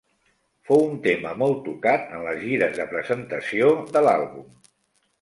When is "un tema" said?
0.85-1.33